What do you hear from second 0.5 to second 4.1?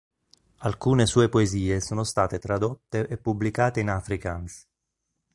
Alcune sue poesie sono state tradotte e pubblicate in